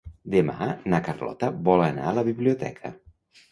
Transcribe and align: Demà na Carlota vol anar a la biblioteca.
Demà 0.35 0.69
na 0.93 1.01
Carlota 1.09 1.51
vol 1.69 1.85
anar 1.91 2.09
a 2.13 2.17
la 2.21 2.25
biblioteca. 2.33 2.95